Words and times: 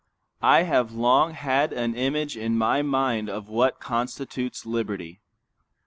I 0.41 0.63
have 0.63 0.93
long 0.93 1.33
had 1.35 1.71
an 1.73 1.93
image 1.93 2.35
in 2.35 2.57
my 2.57 2.81
mind 2.81 3.29
of 3.29 3.49
what 3.49 3.79
constitutes 3.79 4.65
liberty. 4.65 5.21